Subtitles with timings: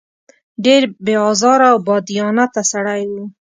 [0.65, 3.13] ډېر بې آزاره او بادیانته سړی و.